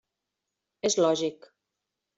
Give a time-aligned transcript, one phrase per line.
[0.91, 1.51] És lògic.